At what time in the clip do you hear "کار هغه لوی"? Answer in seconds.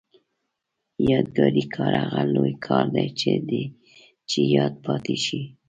1.75-2.53